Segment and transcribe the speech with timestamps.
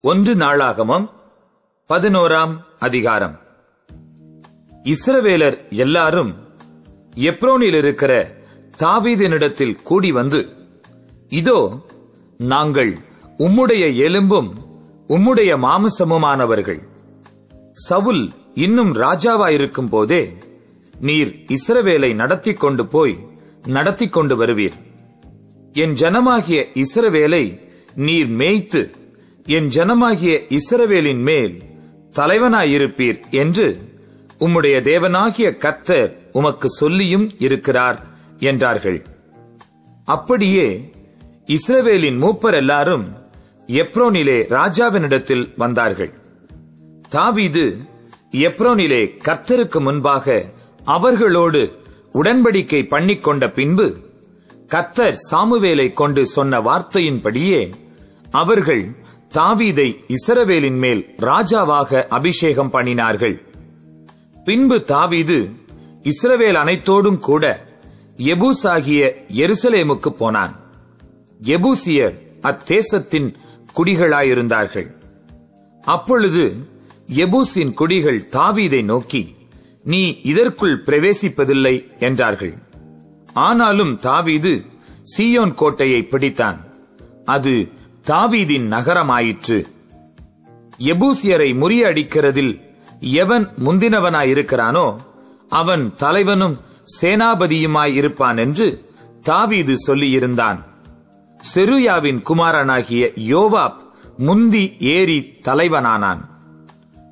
[0.00, 1.10] ஒன்று நாளாகமம்
[1.88, 3.38] பதினோராம் அதிகாரம்.
[4.84, 6.34] இஸ்ரவேலர் எல்லாரும்
[7.14, 8.36] எப்ரோனில் இருக்கிற
[8.78, 10.48] தாவீதினிடத்தில் கூடி வந்து
[11.28, 11.82] இதோ
[12.38, 12.98] நாங்கள்
[13.38, 14.54] உம்முடைய எலும்பும்
[15.08, 16.80] உம்முடைய மாமிசமுமானவர்கள்.
[17.72, 20.36] சவுல் இன்னும் ராஜாவாயிருக்கும் போதே
[21.00, 23.18] நீர் இஸ்ரவேலை நடத்தி கொண்டு போய்
[23.66, 24.78] நடத்தி கொண்டு வருவீர்.
[25.72, 27.60] என் ஜனமாகிய இஸ்ரவேலை
[27.94, 28.90] நீர் மேய்த்து
[29.50, 31.62] என் ஜனமாகிய இஸ்ரவேலின் மேல்
[32.14, 33.78] தலைவனாயிருப்பீர் என்று
[34.38, 38.06] உம்முடைய தேவனாகிய கர்த்தர் உமக்கு சொல்லியும் இருக்கிறார்
[38.38, 39.06] என்றார்கள்.
[40.04, 40.92] அப்படியே
[41.46, 43.06] இஸ்ரவேலின் மூப்பர் எல்லாரும்
[43.66, 46.12] எப்ரோனிலே ராஜாவினிடத்தில் வந்தார்கள்.
[47.08, 47.66] தாவீது
[48.30, 50.44] எப்ரோனிலே கர்த்தருக்கு முன்பாக
[50.84, 51.72] அவர்களோடு
[52.12, 53.96] உடன்படிக்கை பண்ணிக்கொண்ட பின்பு
[54.66, 57.72] கர்த்தர் சாமுவேலை கொண்டு சொன்ன வார்த்தையின்படியே
[58.30, 63.40] அவர்கள் தாவீதை இஸ்ரவேலின் மேல் ராஜாவாக அபிஷேகம் பண்ணினார்கள்.
[64.44, 65.50] பின்பு தாவீது
[66.02, 67.66] இஸ்ரவேல் அனைத்தோடும் கூட
[68.16, 69.00] எபூசாகிய
[69.36, 70.56] எருசலேமுக்கு போனான்.
[71.42, 73.34] எபூசியர் அத்தேசத்தின்
[73.76, 74.90] குடிகளாயிருந்தார்கள்.
[75.82, 76.56] அப்பொழுது
[77.06, 79.34] எபூசின் குடிகள் தாவீதை நோக்கி
[79.84, 82.54] நீ இதற்குள் பிரவேசிப்பதில்லை என்றார்கள்.
[83.32, 84.64] ஆனாலும் தாவீது
[85.16, 86.58] சீயோன் கோட்டையை பிடித்தான்.
[87.24, 87.68] அது
[88.08, 89.66] தாவீதின் நகரமாயிற்று.
[90.78, 92.60] எபூசியரை முறியடிக்கிறதில்
[93.00, 94.96] எவன் முந்தினவனாயிருக்கிறானோ
[95.48, 96.60] அவன் தலைவனும்
[97.00, 100.64] சேனாபதியுமாயிருப்பான் என்று தாவீது சொல்லியிருந்தான்.
[101.54, 103.76] செருயாவின் குமாரனாகிய யோவாப்
[104.16, 106.20] முந்தி ஏறி தலைவனானான்.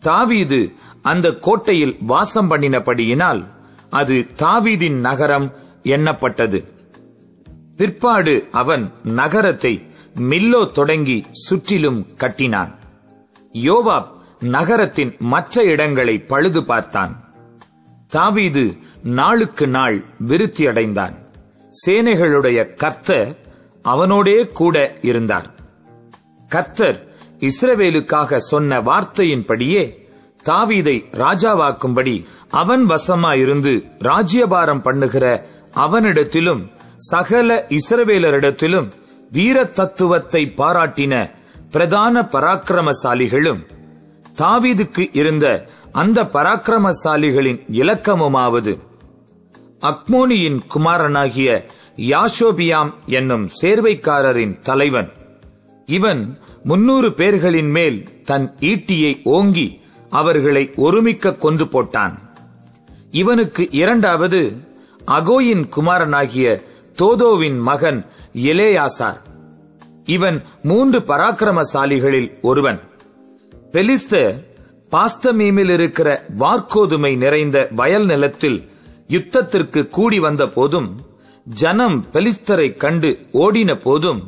[0.00, 3.44] தாவீது அந்த கோட்டையில் வாசம் பண்ணினபடியினால்
[3.90, 5.52] அது தாவீதின் நகரம்
[5.82, 6.77] எண்ணப்பட்டது
[7.78, 9.72] பிற்பாடு அவன் நகரத்தை
[10.14, 12.78] மில்லோ தொடங்கி சுற்றிலும் கட்டினான்.
[13.52, 14.08] யோவாப்
[14.40, 17.12] நகரத்தின் மற்ற இடங்களை பழுது பார்த்தான்.
[18.06, 21.14] தாவீது நாளுக்கு நாள் விருத்தியடைந்தான்
[21.86, 23.30] சேனைகளுடைய கர்த்தர்
[23.84, 25.48] அவனோடே கூட இருந்தார்.
[26.48, 26.98] கர்த்தர்
[27.40, 29.82] இஸ்ரவேலுக்காக சொன்ன வார்த்தையின்படியே
[30.44, 36.62] தாவீதை ராஜாவாக்கும்படி அவன் வசமாயிருந்து ராஜ்யபாரம் பண்ணுகிற அவனிடத்திலும்
[36.98, 38.90] சகல இஸ்ரவேலரிடத்திலும்
[39.30, 41.30] வீர தத்துவத்தை பாராட்டின
[41.70, 43.60] பிரதான பராக்கிரமசாலிகளும்
[44.38, 48.78] தாவீதுக்கு இருந்த அந்த பராக்கிரமசாலிகளின் இலக்கமுமாவது.
[49.80, 51.64] அக்மோனியின் குமாரனாகிய
[51.96, 55.12] யாஷோபியாம் என்னும் சேர்வைக்காரரின் தலைவன்.
[55.86, 59.80] இவன் முன்னூறு பேர்களின் மேல் தன் ஈட்டியை ஓங்கி
[60.10, 62.18] அவர்களை ஒருமிக்க கொன்று போட்டான்.
[63.10, 64.52] இவனுக்கு இரண்டாவது
[65.06, 66.62] அகோயின் குமாரனாகிய
[67.02, 69.18] தோதோவின் மகன் எலேயாசார்.
[70.04, 72.80] இவன் மூன்று பராக்கிரமசாலிகளில் ஒருவன்.
[73.72, 74.44] பெலிஸ்தர்
[74.90, 78.68] பாஸ்தமீமில் இருக்கிற வார்கோதுமை நிறைந்த வயல் நிலத்தில்
[79.08, 81.00] யுத்தத்திற்கு கூடி வந்த போதும்
[81.44, 84.22] ஜனம் பெலிஸ்தரை கண்டு ஓடின போதும்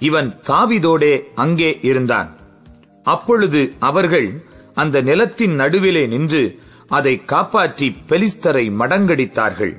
[0.00, 2.36] இவன் தாவிதோடே அங்கே இருந்தான்.
[3.02, 4.42] அப்பொழுது அவர்கள்
[4.74, 9.74] அந்த நிலத்தின் நடுவிலே நின்று அதை காப்பாற்றி பெலிஸ்தரை மடங்கடித்தார்கள்.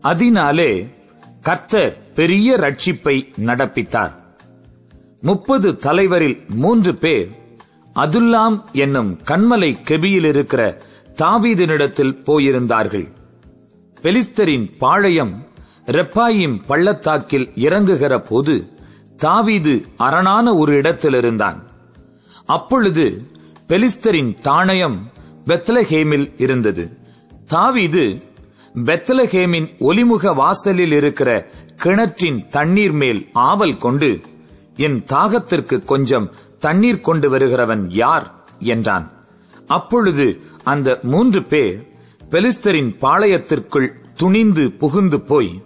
[0.00, 0.70] அதனாலே
[1.46, 4.14] கர்த்தர் பெரிய ரட்சிப்பை நடப்பித்தார்.
[5.20, 7.28] முப்பது தலைவரில் மூன்று பேர்
[7.94, 10.62] அதுல்லாம் என்னும் கண்மலை கெபியில் இருக்கிற
[11.22, 13.06] தாவீதினிடத்தில் போயிருந்தார்கள்.
[14.02, 15.34] பெலிஸ்தரின் பாளையம்
[15.86, 18.54] ரெப்பாயிம் பள்ளத்தாக்கில் இறங்குகிற போது
[19.16, 21.60] தாவீது அரணான ஒரு இடத்தில் இருந்தான்
[22.46, 23.22] அப்பொழுது
[23.68, 24.98] பெலிஸ்தரின் தாணயம்
[25.46, 26.84] பெத்லஹேமில் இருந்தது.
[27.46, 28.04] தாவீது
[28.84, 34.20] பெத்லஹேமின் ஒலிமுக வாசலில் இருக்கிற கிணற்றின் தண்ணீர் மேல் ஆவல் கொண்டு
[34.76, 38.44] என் தாகத்திற்கு கொஞ்சம் தண்ணீர் கொண்டு வருகிறவன் யார்?
[38.58, 39.12] என்றான்.
[39.66, 41.90] அப்பொழுது அந்த மூன்று பேர்
[42.30, 45.62] பெலிஸ்தரின் பாளையத்திற்குள் துணிந்து புகுந்து போய்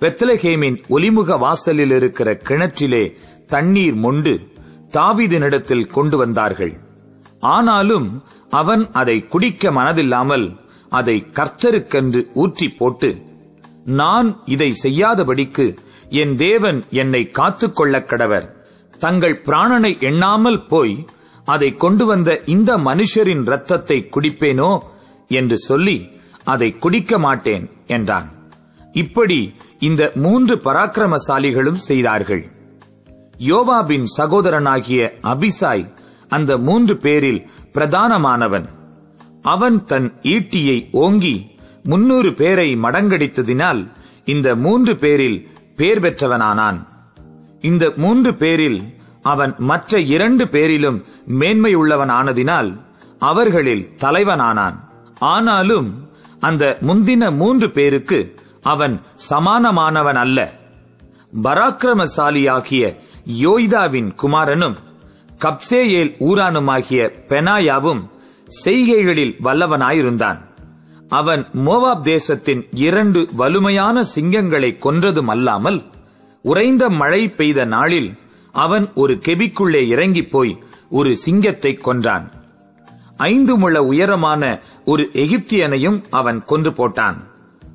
[0.00, 3.16] பெத்லஹேமின் ஒலிமுக வாசலில் இருக்கிற கிணற்றிலே
[3.46, 4.40] தண்ணீர் மொண்டு
[4.90, 6.80] தாவிதனிடத்தில் கொண்டு வந்தார்கள்.
[7.40, 13.10] ஆனாலும் அவன் அதை குடிக்க மனதில்லாமல் அதை கர்த்தருக்கென்று ஊற்றி போட்டு
[14.00, 15.66] நான் இதை செய்யாதபடிக்கு
[16.22, 18.46] என் தேவன் என்னை காத்துக்கொள்ள கடவர்.
[18.98, 20.94] தங்கள் பிராணனை எண்ணாமல் போய்
[21.44, 24.72] அதை கொண்டு வந்த இந்த மனுஷரின் ரத்தத்தை குடிப்பேனோ
[25.30, 25.96] என்று சொல்லி
[26.44, 28.28] அதை குடிக்க மாட்டேன் என்றான்.
[28.92, 29.40] இப்படி
[29.88, 32.44] இந்த மூன்று பராக்கிரமசாலிகளும் செய்தார்கள்.
[33.48, 35.00] யோவாபின் சகோதரனாகிய
[35.32, 35.84] அபிசாய்
[36.28, 37.42] அந்த மூன்று பேரில்
[37.72, 38.66] பிரதானமானவன்.
[39.42, 41.50] அவன் தன் ஈட்டியை ஓங்கி
[41.82, 43.90] முன்னூறு பேரை மடங்கடித்ததினால்
[44.24, 46.86] இந்த மூன்று பேரில் பேர் பெற்றவனானான்.
[47.60, 48.82] இந்த மூன்று பேரில்
[49.22, 52.80] அவன் மற்ற இரண்டு பேரிலும் மேன்மையுள்ளவனானதினால்
[53.18, 54.90] அவர்களில் தலைவனானான்.
[55.18, 56.08] ஆனாலும்
[56.40, 59.00] அந்த முந்தின மூன்று பேருக்கு அவன்
[59.30, 60.52] சமானமானவன் அல்ல.
[61.42, 62.96] பராக்கிரமசாலியாகிய
[63.40, 64.76] யோய்தாவின் குமாரனும்
[65.44, 68.10] கப்சேயேல் ஊரானுமாகிய பெனாயாவும்
[68.64, 70.38] செய்கைகளில் வல்லவனாயிருந்தான்.
[71.08, 75.84] அவன் மோவாப் தேசத்தின் இரண்டு வலுமையான சிங்கங்களை கொன்றதும் அல்லாமல்
[76.42, 78.18] உறைந்த மழை பெய்த நாளில்
[78.52, 82.32] அவன் ஒரு கெபிக்குள்ளே இறங்கிப் போய் ஒரு சிங்கத்தை கொன்றான்.
[83.16, 87.16] ஐந்து முழ உயரமான ஒரு எகிப்தியனையும் அவன் கொன்று போட்டான்.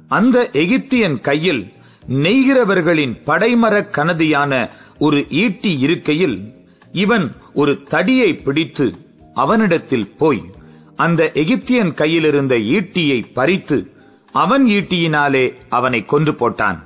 [0.08, 1.74] அந்த எகிப்தியன் கையில்
[2.08, 4.70] நெய்கிறவர்களின் படைமரக் கனதியான
[5.00, 8.96] ஒரு ஈட்டி இருக்கையில் இவன் ஒரு தடியை பிடித்து
[9.34, 10.44] அவனிடத்தில் போய்
[10.96, 13.92] அந்த எகிப்தியன் கையிலிருந்த ஈட்டியை பறித்து
[14.32, 16.80] அவன் ஈட்டியினாலே அவனை கொன்று போட்டான்.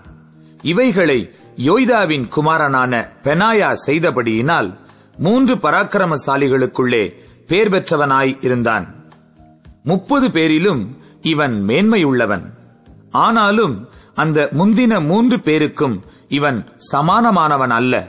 [0.63, 4.77] இவைகளை யோய்தாவின் குமாரனான பெனாயா செய்தபடியினால்
[5.17, 7.13] மூன்று பராக்கிரமசாலிகளுக்குள்ளே
[7.47, 9.09] பேர் பெற்றவனாய் இருந்தான்.
[9.83, 12.53] முப்பது பேரிலும் இவன் மேன்மையுள்ளவன்.
[13.11, 18.07] ஆனாலும் அந்த முந்தின மூன்று பேருக்கும் இவன் சமானமானவன் அல்ல.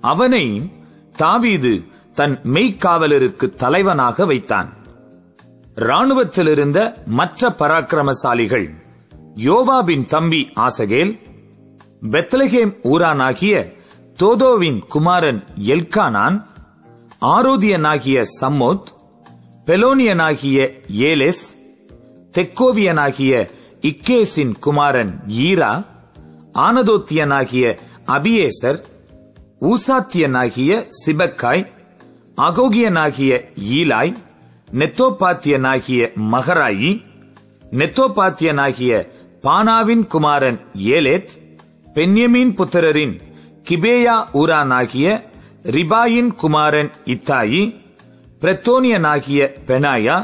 [0.00, 0.72] அவனை
[1.16, 4.83] தாவீது தன் மெய்க்காவலருக்கு தலைவனாக வைத்தான்.
[5.76, 6.78] இராணுவத்தில் இருந்த
[7.18, 8.66] மற்ற பராக்கிரமசாலிகள்
[9.44, 11.12] யோவாபின் தம்பி ஆசகேல்
[12.12, 13.54] பெத்லஹேம் ஊரானாகிய
[14.18, 16.36] தோதோவின் குமாரன் எல்கானான்
[17.28, 18.90] ஆரோதியனாகிய சம்மோத்
[19.66, 20.58] பெலோனியனாகிய
[21.04, 21.44] ஏலெஸ்
[22.34, 23.32] தெக்கோவியனாகிய
[23.82, 25.12] இக்கேசின் குமாரன்
[25.44, 25.72] ஈரா
[26.58, 27.64] ஆனதோத்தியனாகிய
[28.08, 28.78] அபியேசர்
[29.68, 30.70] ஊசாத்தியனாகிய
[31.00, 31.64] சிபக்காய்
[32.38, 33.32] அகோகியனாகிய
[33.72, 34.14] ஈலாய்
[34.74, 36.00] நெத்தோபாத்தியனாகிய
[36.30, 36.90] மகராயி
[37.72, 38.92] நெத்தோபாத்தியனாகிய
[39.42, 40.58] பானாவின் குமாரன்
[40.96, 41.32] ஏலேத்
[41.96, 43.14] பென்யமீன் புத்திரரின்
[43.68, 45.06] கிபேயா ஊரானாகிய
[45.70, 47.62] ரிபாயின் குமாரன் இத்தாயி
[48.42, 50.16] பிரத்தோனியனாகிய பெனாயா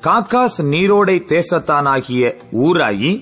[0.00, 2.22] காக்காஸ் நீரோடை தேசத்தானாகிய
[2.60, 3.12] ஊராயி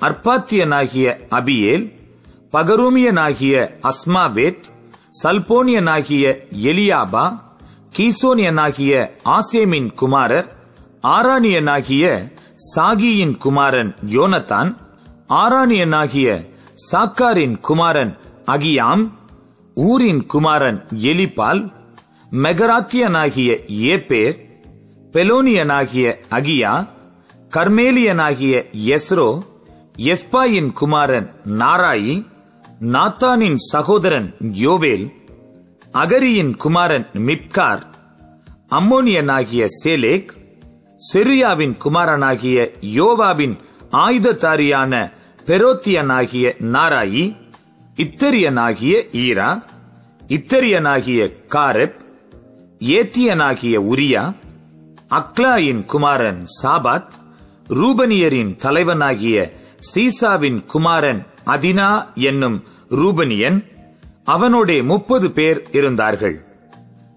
[0.00, 1.86] அர்பாத்தியனாகிய அபியேல்
[2.52, 4.66] பகரூமியனாகிய அஸ்மாவேத்
[5.22, 6.24] சல்போனியனாகிய
[6.64, 7.24] எலியாபா
[7.96, 8.92] கீசோனியனாகிய
[9.36, 10.48] ஆசேமின் குமாரர்
[11.08, 12.04] ஆரானியனாகிய
[12.74, 14.70] சாகியின் குமாரன் யோனத்தான்
[15.34, 16.28] ஆரானியனாகிய
[16.86, 18.12] சாக்காரின் குமாரன்
[18.46, 19.04] அகியாம்
[19.76, 20.78] ஊரின் குமாரன்
[21.10, 21.62] எலிபால்
[22.40, 23.50] மெகராத்தியனாகிய
[23.88, 24.38] ஏபேர்
[25.14, 26.72] பெலோனியனாகிய அகியா
[27.52, 28.54] கர்மேலியனாகிய
[28.94, 29.28] எஸ்ரோ
[30.06, 31.28] எஸ்பாயின் குமாரன்
[31.58, 32.16] நாராயி
[32.92, 34.28] நாத்தானின் சகோதரன்
[34.58, 35.06] யோவேல்
[35.96, 37.82] அகரியின் குமாரன் மிப்கார்
[38.70, 40.30] அம்மோனியனாகிய சேலேக்
[41.00, 42.56] செரியாவின் குமாரனாகிய
[42.92, 43.54] யோவாவின்
[44.00, 44.92] ஆயுததாரியான
[45.46, 47.24] பெரோத்தியனாகிய நாராயி
[47.98, 49.50] இத்தரியனாகிய ஈரா
[50.30, 51.98] இத்தரியனாகிய காரெப்
[52.94, 54.24] ஏத்தியனாகிய உரியா
[55.10, 57.14] அக்லாயின் குமாரன் சாபாத்
[57.74, 59.38] ரூபனியரின் தலைவனாகிய
[59.90, 61.90] சீசாவின் குமாரன் அதினா
[62.22, 62.58] என்னும்
[62.96, 63.58] ரூபனியன்
[64.26, 66.36] அவனோடே முப்பது பேர் இருந்தார்கள்.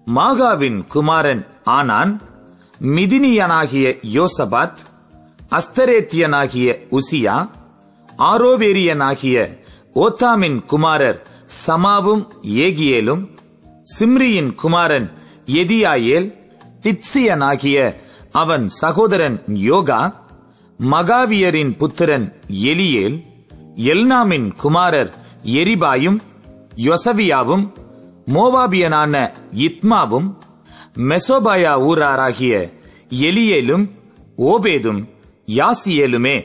[0.06, 2.12] மாகாவின் குமாரன் ஆனான்
[2.96, 4.80] மிதினியனாகிய யோசபாத்
[5.56, 7.36] அஸ்தரேத்தியனாகிய உசியா
[8.24, 9.36] ஆரோவேரியனாகிய
[9.94, 11.18] ஓத்தாமின் குமாரர்
[11.64, 12.22] சமாவும்
[12.58, 13.22] ஏகியேலும்
[13.98, 15.08] சிம்ரியின் குமாரன்
[15.54, 16.28] எதியாயேல்
[16.82, 17.78] தித்சியனாகிய
[18.32, 20.00] அவன் சகோதரன் யோகா
[20.78, 22.26] மகாவியரின் புத்திரன்
[22.70, 23.16] எலியேல்
[23.84, 25.10] எல்னாமின் குமாரர்
[25.60, 26.18] எரிபாயும்
[26.84, 27.64] யொசவியாவும்
[28.26, 29.14] மோவாபியனான
[29.66, 30.28] இத்மாவும்
[31.08, 32.54] மெசோபாயா ஊராராகிய
[33.28, 33.84] எலியேலும்
[34.44, 35.00] ஓபேதும்
[35.52, 36.36] யாசியேலுமே